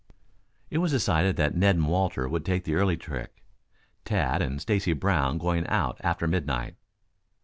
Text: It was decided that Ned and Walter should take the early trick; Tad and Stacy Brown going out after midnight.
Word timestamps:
It 0.71 0.79
was 0.79 0.89
decided 0.89 1.35
that 1.35 1.53
Ned 1.53 1.75
and 1.75 1.87
Walter 1.87 2.27
should 2.27 2.43
take 2.43 2.63
the 2.63 2.73
early 2.73 2.97
trick; 2.97 3.43
Tad 4.03 4.41
and 4.41 4.59
Stacy 4.59 4.93
Brown 4.93 5.37
going 5.37 5.67
out 5.67 5.99
after 6.01 6.25
midnight. 6.25 6.75